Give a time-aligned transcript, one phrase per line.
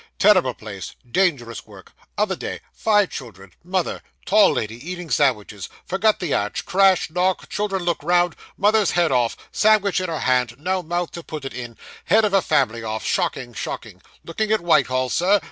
[0.17, 6.33] 'Terrible place dangerous work other day five children mother tall lady, eating sandwiches forgot the
[6.33, 11.11] arch crash knock children look round mother's head off sandwich in her hand no mouth
[11.11, 14.01] to put it in head of a family off shocking, shocking!
[14.25, 15.39] Looking at Whitehall, sir?